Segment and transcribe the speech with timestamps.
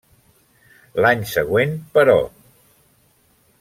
[1.05, 2.19] L'any següent, però.